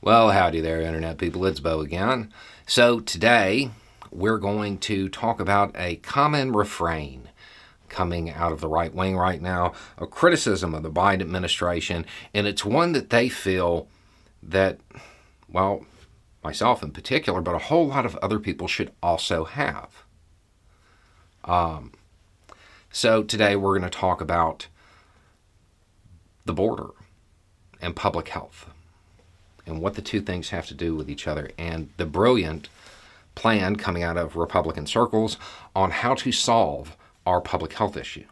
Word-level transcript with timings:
Well, 0.00 0.30
howdy 0.30 0.60
there, 0.60 0.80
Internet 0.80 1.18
people. 1.18 1.44
It's 1.44 1.58
Bo 1.58 1.80
again. 1.80 2.32
So, 2.68 3.00
today 3.00 3.72
we're 4.12 4.38
going 4.38 4.78
to 4.78 5.08
talk 5.08 5.40
about 5.40 5.74
a 5.74 5.96
common 5.96 6.52
refrain 6.52 7.30
coming 7.88 8.30
out 8.30 8.52
of 8.52 8.60
the 8.60 8.68
right 8.68 8.94
wing 8.94 9.16
right 9.16 9.42
now, 9.42 9.72
a 9.96 10.06
criticism 10.06 10.72
of 10.72 10.84
the 10.84 10.90
Biden 10.90 11.20
administration, 11.20 12.06
and 12.32 12.46
it's 12.46 12.64
one 12.64 12.92
that 12.92 13.10
they 13.10 13.28
feel 13.28 13.88
that, 14.40 14.78
well, 15.50 15.84
myself 16.44 16.80
in 16.84 16.92
particular, 16.92 17.40
but 17.40 17.56
a 17.56 17.66
whole 17.66 17.88
lot 17.88 18.06
of 18.06 18.14
other 18.18 18.38
people 18.38 18.68
should 18.68 18.92
also 19.02 19.42
have. 19.42 20.04
Um, 21.42 21.90
so, 22.92 23.24
today 23.24 23.56
we're 23.56 23.76
going 23.76 23.90
to 23.90 23.98
talk 23.98 24.20
about 24.20 24.68
the 26.44 26.54
border 26.54 26.90
and 27.80 27.96
public 27.96 28.28
health 28.28 28.70
and 29.68 29.80
what 29.80 29.94
the 29.94 30.02
two 30.02 30.20
things 30.20 30.50
have 30.50 30.66
to 30.66 30.74
do 30.74 30.96
with 30.96 31.08
each 31.08 31.26
other, 31.26 31.50
and 31.58 31.90
the 31.96 32.06
brilliant 32.06 32.68
plan 33.34 33.76
coming 33.76 34.02
out 34.02 34.16
of 34.16 34.34
Republican 34.34 34.86
circles 34.86 35.36
on 35.76 35.90
how 35.90 36.14
to 36.14 36.32
solve 36.32 36.96
our 37.24 37.40
public 37.40 37.74
health 37.74 37.96
issue. 37.96 38.24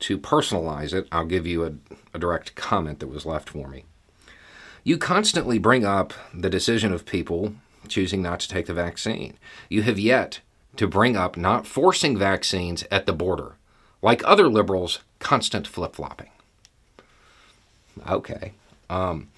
To 0.00 0.18
personalize 0.18 0.92
it, 0.92 1.08
I'll 1.10 1.24
give 1.24 1.46
you 1.46 1.64
a, 1.64 1.72
a 2.12 2.18
direct 2.18 2.54
comment 2.56 2.98
that 2.98 3.06
was 3.06 3.24
left 3.24 3.48
for 3.48 3.68
me. 3.68 3.84
You 4.82 4.98
constantly 4.98 5.58
bring 5.58 5.86
up 5.86 6.12
the 6.34 6.50
decision 6.50 6.92
of 6.92 7.06
people 7.06 7.54
choosing 7.88 8.20
not 8.20 8.40
to 8.40 8.48
take 8.48 8.66
the 8.66 8.74
vaccine. 8.74 9.38
You 9.70 9.82
have 9.82 9.98
yet 9.98 10.40
to 10.76 10.86
bring 10.86 11.16
up 11.16 11.36
not 11.36 11.66
forcing 11.66 12.18
vaccines 12.18 12.84
at 12.90 13.06
the 13.06 13.12
border. 13.12 13.54
Like 14.02 14.22
other 14.24 14.48
liberals, 14.48 14.98
constant 15.20 15.66
flip 15.66 15.96
flopping. 15.96 16.30
Okay, 18.06 18.52
um, 18.90 19.28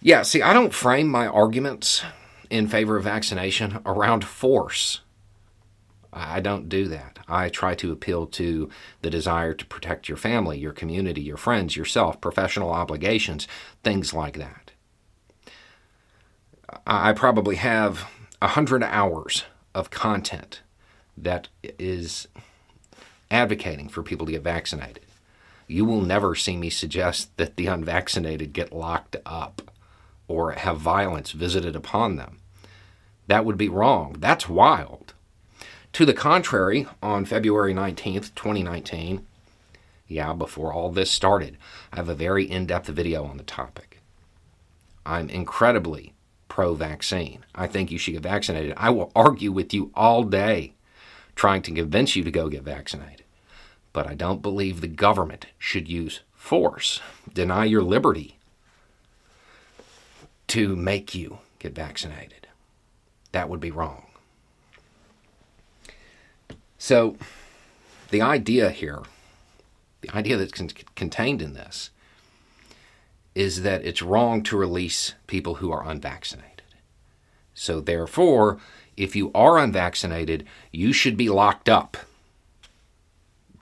yeah, 0.00 0.22
see, 0.22 0.42
I 0.42 0.52
don't 0.52 0.74
frame 0.74 1.08
my 1.08 1.26
arguments 1.26 2.02
in 2.50 2.68
favor 2.68 2.96
of 2.96 3.04
vaccination 3.04 3.80
around 3.84 4.24
force. 4.24 5.00
I 6.12 6.40
don't 6.40 6.68
do 6.68 6.88
that. 6.88 7.18
I 7.28 7.48
try 7.48 7.74
to 7.76 7.92
appeal 7.92 8.26
to 8.28 8.70
the 9.02 9.10
desire 9.10 9.52
to 9.52 9.66
protect 9.66 10.08
your 10.08 10.16
family, 10.16 10.58
your 10.58 10.72
community, 10.72 11.20
your 11.20 11.36
friends, 11.36 11.76
yourself, 11.76 12.20
professional 12.20 12.70
obligations, 12.70 13.46
things 13.84 14.14
like 14.14 14.38
that. 14.38 14.72
I 16.86 17.12
probably 17.12 17.56
have 17.56 18.08
a 18.40 18.48
hundred 18.48 18.82
hours 18.82 19.44
of 19.74 19.90
content 19.90 20.62
that 21.16 21.48
is 21.62 22.28
advocating 23.30 23.88
for 23.88 24.02
people 24.02 24.26
to 24.26 24.32
get 24.32 24.42
vaccinated 24.42 25.04
you 25.68 25.84
will 25.84 26.00
never 26.00 26.34
see 26.34 26.56
me 26.56 26.70
suggest 26.70 27.36
that 27.36 27.56
the 27.56 27.66
unvaccinated 27.66 28.54
get 28.54 28.72
locked 28.72 29.16
up 29.26 29.70
or 30.26 30.52
have 30.52 30.78
violence 30.78 31.32
visited 31.32 31.76
upon 31.76 32.16
them. 32.16 32.38
That 33.26 33.44
would 33.44 33.58
be 33.58 33.68
wrong. 33.68 34.16
That's 34.18 34.48
wild. 34.48 35.12
To 35.92 36.06
the 36.06 36.14
contrary, 36.14 36.86
on 37.02 37.26
February 37.26 37.74
19th, 37.74 38.34
2019, 38.34 39.26
yeah, 40.06 40.32
before 40.32 40.72
all 40.72 40.90
this 40.90 41.10
started, 41.10 41.58
I 41.92 41.96
have 41.96 42.08
a 42.08 42.14
very 42.14 42.50
in 42.50 42.64
depth 42.66 42.88
video 42.88 43.24
on 43.24 43.36
the 43.36 43.42
topic. 43.42 44.00
I'm 45.04 45.28
incredibly 45.28 46.14
pro 46.48 46.74
vaccine. 46.74 47.44
I 47.54 47.66
think 47.66 47.90
you 47.90 47.98
should 47.98 48.14
get 48.14 48.22
vaccinated. 48.22 48.72
I 48.78 48.88
will 48.90 49.12
argue 49.14 49.52
with 49.52 49.74
you 49.74 49.90
all 49.94 50.24
day 50.24 50.72
trying 51.34 51.62
to 51.62 51.72
convince 51.72 52.16
you 52.16 52.24
to 52.24 52.30
go 52.30 52.48
get 52.48 52.62
vaccinated 52.62 53.24
but 53.98 54.06
I 54.06 54.14
don't 54.14 54.42
believe 54.42 54.80
the 54.80 54.86
government 54.86 55.46
should 55.58 55.88
use 55.88 56.20
force, 56.32 57.00
deny 57.34 57.64
your 57.64 57.82
liberty 57.82 58.38
to 60.46 60.76
make 60.76 61.16
you 61.16 61.38
get 61.58 61.74
vaccinated. 61.74 62.46
That 63.32 63.48
would 63.48 63.58
be 63.58 63.72
wrong. 63.72 64.06
So, 66.78 67.16
the 68.10 68.22
idea 68.22 68.70
here, 68.70 69.02
the 70.02 70.14
idea 70.14 70.36
that's 70.36 70.52
con- 70.52 70.70
contained 70.94 71.42
in 71.42 71.54
this, 71.54 71.90
is 73.34 73.62
that 73.62 73.84
it's 73.84 74.00
wrong 74.00 74.44
to 74.44 74.56
release 74.56 75.14
people 75.26 75.56
who 75.56 75.72
are 75.72 75.84
unvaccinated. 75.84 76.62
So, 77.52 77.80
therefore, 77.80 78.58
if 78.96 79.16
you 79.16 79.32
are 79.34 79.58
unvaccinated, 79.58 80.46
you 80.70 80.92
should 80.92 81.16
be 81.16 81.28
locked 81.28 81.68
up 81.68 81.96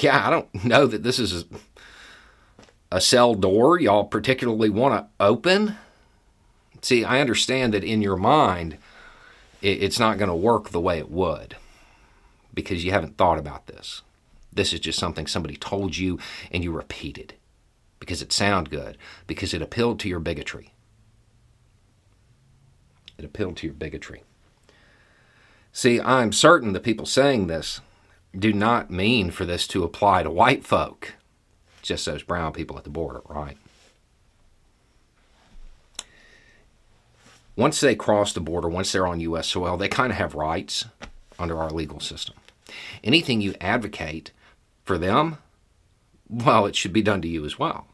yeah, 0.00 0.26
I 0.26 0.30
don't 0.30 0.64
know 0.64 0.86
that 0.86 1.02
this 1.02 1.18
is 1.18 1.44
a 2.90 3.00
cell 3.00 3.34
door 3.34 3.80
y'all 3.80 4.04
particularly 4.04 4.70
want 4.70 4.94
to 4.94 5.24
open. 5.24 5.76
See, 6.82 7.04
I 7.04 7.20
understand 7.20 7.74
that 7.74 7.84
in 7.84 8.02
your 8.02 8.16
mind, 8.16 8.78
it's 9.62 9.98
not 9.98 10.18
going 10.18 10.28
to 10.28 10.34
work 10.34 10.70
the 10.70 10.80
way 10.80 10.98
it 10.98 11.10
would 11.10 11.56
because 12.52 12.84
you 12.84 12.90
haven't 12.90 13.16
thought 13.16 13.38
about 13.38 13.66
this. 13.66 14.02
This 14.52 14.72
is 14.72 14.80
just 14.80 14.98
something 14.98 15.26
somebody 15.26 15.56
told 15.56 15.96
you 15.96 16.18
and 16.52 16.62
you 16.62 16.70
repeated 16.70 17.34
because 17.98 18.20
it 18.20 18.32
sounded 18.32 18.70
good, 18.70 18.98
because 19.26 19.54
it 19.54 19.62
appealed 19.62 19.98
to 20.00 20.08
your 20.08 20.20
bigotry. 20.20 20.74
It 23.16 23.24
appealed 23.24 23.56
to 23.58 23.66
your 23.66 23.74
bigotry. 23.74 24.22
See, 25.72 26.00
I'm 26.00 26.32
certain 26.32 26.72
the 26.72 26.80
people 26.80 27.06
saying 27.06 27.46
this 27.46 27.80
do 28.38 28.52
not 28.52 28.90
mean 28.90 29.30
for 29.30 29.44
this 29.44 29.66
to 29.68 29.84
apply 29.84 30.22
to 30.22 30.30
white 30.30 30.64
folk, 30.64 31.14
just 31.82 32.06
those 32.06 32.22
brown 32.22 32.52
people 32.52 32.76
at 32.76 32.84
the 32.84 32.90
border, 32.90 33.22
right? 33.28 33.56
Once 37.56 37.80
they 37.80 37.94
cross 37.94 38.32
the 38.32 38.40
border, 38.40 38.68
once 38.68 38.90
they're 38.90 39.06
on 39.06 39.20
U.S. 39.20 39.48
soil, 39.48 39.76
they 39.76 39.88
kind 39.88 40.10
of 40.10 40.18
have 40.18 40.34
rights 40.34 40.86
under 41.38 41.56
our 41.58 41.70
legal 41.70 42.00
system. 42.00 42.34
Anything 43.04 43.40
you 43.40 43.54
advocate 43.60 44.32
for 44.84 44.98
them, 44.98 45.38
well, 46.28 46.66
it 46.66 46.74
should 46.74 46.92
be 46.92 47.02
done 47.02 47.22
to 47.22 47.28
you 47.28 47.44
as 47.44 47.58
well. 47.58 47.86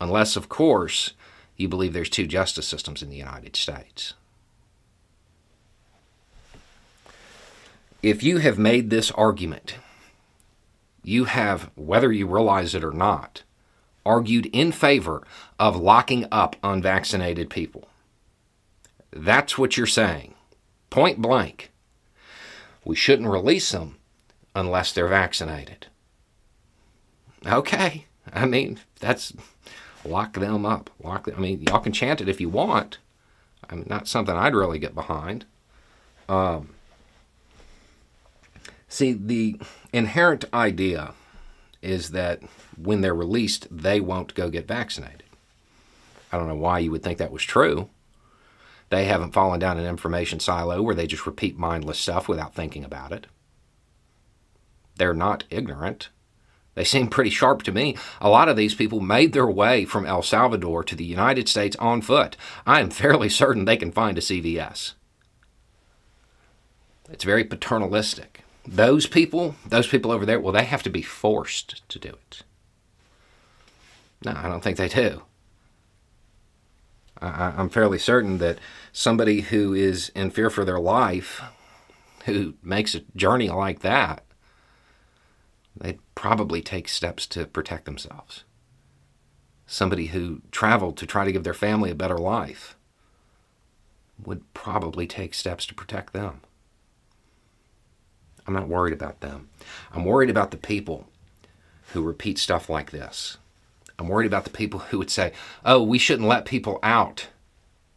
Unless, 0.00 0.36
of 0.36 0.48
course, 0.48 1.12
you 1.56 1.68
believe 1.68 1.92
there's 1.92 2.10
two 2.10 2.26
justice 2.26 2.66
systems 2.66 3.02
in 3.02 3.10
the 3.10 3.16
United 3.16 3.54
States. 3.54 4.14
If 8.02 8.22
you 8.22 8.38
have 8.38 8.58
made 8.58 8.90
this 8.90 9.10
argument, 9.12 9.76
you 11.02 11.24
have, 11.24 11.70
whether 11.74 12.12
you 12.12 12.26
realize 12.26 12.74
it 12.74 12.84
or 12.84 12.92
not, 12.92 13.42
argued 14.04 14.46
in 14.46 14.72
favor 14.72 15.26
of 15.58 15.76
locking 15.76 16.26
up 16.30 16.56
unvaccinated 16.62 17.50
people. 17.50 17.88
That's 19.10 19.58
what 19.58 19.76
you're 19.76 19.86
saying. 19.86 20.34
Point 20.90 21.20
blank. 21.20 21.70
We 22.84 22.96
shouldn't 22.96 23.28
release 23.28 23.70
them 23.70 23.96
unless 24.54 24.92
they're 24.92 25.08
vaccinated. 25.08 25.86
Okay. 27.46 28.06
I 28.32 28.46
mean, 28.46 28.80
that's 29.00 29.32
lock 30.04 30.34
them 30.34 30.64
up. 30.64 30.90
Lock 31.02 31.26
them. 31.26 31.34
I 31.36 31.40
mean, 31.40 31.62
y'all 31.62 31.80
can 31.80 31.92
chant 31.92 32.20
it 32.20 32.28
if 32.28 32.40
you 32.40 32.48
want. 32.48 32.98
I 33.68 33.74
mean, 33.74 33.86
not 33.88 34.08
something 34.08 34.34
I'd 34.34 34.54
really 34.54 34.78
get 34.78 34.94
behind. 34.94 35.44
Um, 36.28 36.70
See, 38.88 39.12
the 39.12 39.60
inherent 39.92 40.46
idea 40.52 41.12
is 41.82 42.10
that 42.10 42.40
when 42.76 43.00
they're 43.00 43.14
released, 43.14 43.66
they 43.70 44.00
won't 44.00 44.34
go 44.34 44.48
get 44.48 44.66
vaccinated. 44.66 45.24
I 46.32 46.38
don't 46.38 46.48
know 46.48 46.54
why 46.54 46.80
you 46.80 46.90
would 46.90 47.02
think 47.02 47.18
that 47.18 47.32
was 47.32 47.42
true. 47.42 47.90
They 48.90 49.04
haven't 49.04 49.32
fallen 49.32 49.60
down 49.60 49.78
an 49.78 49.86
information 49.86 50.40
silo 50.40 50.82
where 50.82 50.94
they 50.94 51.06
just 51.06 51.26
repeat 51.26 51.58
mindless 51.58 51.98
stuff 51.98 52.28
without 52.28 52.54
thinking 52.54 52.84
about 52.84 53.12
it. 53.12 53.26
They're 54.96 55.14
not 55.14 55.44
ignorant. 55.50 56.08
They 56.74 56.84
seem 56.84 57.08
pretty 57.08 57.30
sharp 57.30 57.62
to 57.64 57.72
me. 57.72 57.96
A 58.20 58.28
lot 58.28 58.48
of 58.48 58.56
these 58.56 58.74
people 58.74 59.00
made 59.00 59.32
their 59.32 59.46
way 59.46 59.84
from 59.84 60.06
El 60.06 60.22
Salvador 60.22 60.84
to 60.84 60.94
the 60.94 61.04
United 61.04 61.48
States 61.48 61.76
on 61.76 62.00
foot. 62.02 62.36
I 62.66 62.80
am 62.80 62.90
fairly 63.02 63.28
certain 63.28 63.64
they 63.64 63.76
can 63.76 63.92
find 63.92 64.16
a 64.16 64.22
CVS. 64.22 64.94
It's 67.10 67.24
very 67.24 67.44
paternalistic. 67.44 68.44
Those 68.70 69.06
people, 69.06 69.54
those 69.66 69.86
people 69.86 70.12
over 70.12 70.26
there, 70.26 70.38
well, 70.38 70.52
they 70.52 70.64
have 70.64 70.82
to 70.82 70.90
be 70.90 71.00
forced 71.00 71.88
to 71.88 71.98
do 71.98 72.10
it. 72.10 72.42
No, 74.24 74.34
I 74.36 74.48
don't 74.48 74.62
think 74.62 74.76
they 74.76 74.88
do. 74.88 75.22
I, 77.20 77.54
I'm 77.56 77.70
fairly 77.70 77.98
certain 77.98 78.38
that 78.38 78.58
somebody 78.92 79.40
who 79.40 79.72
is 79.72 80.10
in 80.10 80.30
fear 80.30 80.50
for 80.50 80.66
their 80.66 80.78
life, 80.78 81.40
who 82.26 82.54
makes 82.62 82.94
a 82.94 83.04
journey 83.16 83.48
like 83.48 83.80
that, 83.80 84.22
they'd 85.74 86.00
probably 86.14 86.60
take 86.60 86.88
steps 86.88 87.26
to 87.28 87.46
protect 87.46 87.86
themselves. 87.86 88.44
Somebody 89.66 90.08
who 90.08 90.42
traveled 90.50 90.98
to 90.98 91.06
try 91.06 91.24
to 91.24 91.32
give 91.32 91.44
their 91.44 91.54
family 91.54 91.90
a 91.90 91.94
better 91.94 92.18
life 92.18 92.76
would 94.22 94.52
probably 94.52 95.06
take 95.06 95.32
steps 95.32 95.64
to 95.66 95.74
protect 95.74 96.12
them. 96.12 96.42
I'm 98.48 98.54
not 98.54 98.66
worried 98.66 98.94
about 98.94 99.20
them. 99.20 99.50
I'm 99.92 100.06
worried 100.06 100.30
about 100.30 100.50
the 100.50 100.56
people 100.56 101.06
who 101.92 102.02
repeat 102.02 102.38
stuff 102.38 102.68
like 102.68 102.90
this 102.90 103.36
I'm 103.98 104.08
worried 104.08 104.26
about 104.26 104.44
the 104.44 104.50
people 104.50 104.80
who 104.80 104.98
would 104.98 105.10
say, 105.10 105.32
oh, 105.64 105.82
we 105.82 105.98
shouldn't 105.98 106.28
let 106.28 106.44
people 106.44 106.78
out 106.82 107.28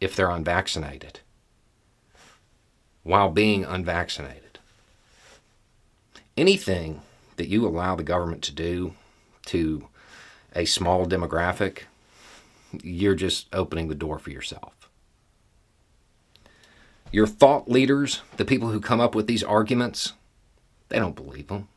if 0.00 0.16
they're 0.16 0.30
unvaccinated 0.30 1.20
while 3.04 3.30
being 3.30 3.64
unvaccinated. 3.64 4.58
Anything 6.36 7.02
that 7.36 7.48
you 7.48 7.66
allow 7.66 7.94
the 7.94 8.02
government 8.02 8.42
to 8.42 8.52
do 8.52 8.94
to 9.46 9.86
a 10.54 10.64
small 10.64 11.06
demographic, 11.06 11.82
you're 12.82 13.14
just 13.14 13.46
opening 13.52 13.88
the 13.88 13.94
door 13.94 14.18
for 14.18 14.30
yourself. 14.30 14.88
Your 17.12 17.26
thought 17.26 17.70
leaders, 17.70 18.22
the 18.38 18.44
people 18.44 18.70
who 18.70 18.80
come 18.80 19.00
up 19.00 19.14
with 19.14 19.26
these 19.26 19.44
arguments, 19.44 20.14
they 20.92 20.98
don't 20.98 21.16
believe 21.16 21.48
them. 21.48 21.68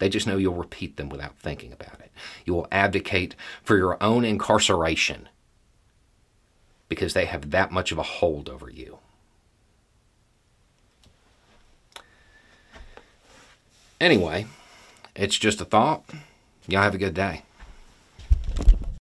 They 0.00 0.08
just 0.08 0.26
know 0.26 0.38
you'll 0.38 0.54
repeat 0.54 0.96
them 0.96 1.10
without 1.10 1.36
thinking 1.36 1.70
about 1.70 2.00
it. 2.00 2.10
You 2.46 2.54
will 2.54 2.66
advocate 2.72 3.36
for 3.62 3.76
your 3.76 4.02
own 4.02 4.24
incarceration 4.24 5.28
because 6.88 7.12
they 7.12 7.26
have 7.26 7.50
that 7.50 7.70
much 7.70 7.92
of 7.92 7.98
a 7.98 8.02
hold 8.02 8.48
over 8.48 8.70
you. 8.70 9.00
Anyway, 14.00 14.46
it's 15.14 15.38
just 15.38 15.60
a 15.60 15.66
thought. 15.66 16.02
Y'all 16.66 16.82
have 16.82 16.94
a 16.94 16.98
good 16.98 17.14
day. 17.14 17.42